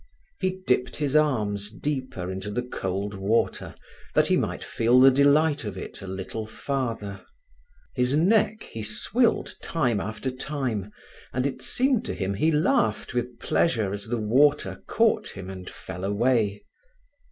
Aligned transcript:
He 0.39 0.61
dipped 0.65 0.95
his 0.95 1.15
arms 1.15 1.69
deeper 1.69 2.31
into 2.31 2.49
the 2.49 2.63
cold 2.63 3.13
water, 3.13 3.75
that 4.15 4.25
he 4.25 4.35
might 4.35 4.63
feel 4.63 4.99
the 4.99 5.11
delight 5.11 5.63
of 5.63 5.77
it 5.77 6.01
a 6.01 6.07
little 6.07 6.47
farther. 6.47 7.23
His 7.95 8.17
neck 8.17 8.63
he 8.63 8.81
swilled 8.81 9.53
time 9.61 9.99
after 9.99 10.31
time, 10.31 10.91
and 11.31 11.45
it 11.45 11.61
seemed 11.61 12.03
to 12.05 12.15
him 12.15 12.33
he 12.33 12.51
laughed 12.51 13.13
with 13.13 13.37
pleasure 13.37 13.93
as 13.93 14.07
the 14.07 14.17
water 14.17 14.81
caught 14.87 15.27
him 15.27 15.51
and 15.51 15.69
fell 15.69 16.03
away. 16.03 16.63